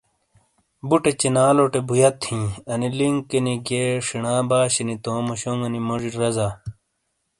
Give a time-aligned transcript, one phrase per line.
[0.87, 6.47] بُٹے چِینالوٹے بُویت ہِیں، انی لِنکینی (Link) گِئیے ݜِیݨا باشِینی تومو شونگو نی موڙی رزا۔